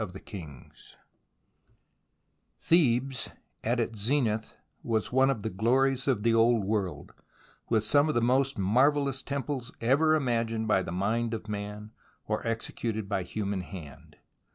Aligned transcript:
CHAPTER 0.03 0.19
VII 0.31 0.71
THEBES 2.57 3.29
at 3.63 3.79
its 3.79 3.99
zenith 3.99 4.57
was 4.81 5.11
one 5.11 5.29
of 5.29 5.43
the 5.43 5.51
glories 5.51 6.07
of 6.07 6.23
the 6.23 6.33
old 6.33 6.63
world, 6.63 7.13
with 7.69 7.83
some 7.83 8.09
of 8.09 8.15
the 8.15 8.19
most 8.19 8.57
marvellous 8.57 9.21
temples 9.21 9.71
ever 9.79 10.15
imagined 10.15 10.67
by 10.67 10.81
the 10.81 10.91
mind 10.91 11.35
of 11.35 11.47
man 11.47 11.91
or 12.25 12.47
executed 12.47 13.07
by 13.07 13.21
human 13.21 13.61
hand. 13.61 14.17